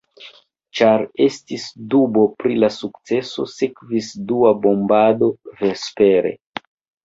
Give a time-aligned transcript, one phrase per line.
[0.77, 1.65] Ĉar estis
[1.95, 5.33] dubo pri la sukceso, sekvis dua bombado
[5.65, 6.37] vespere.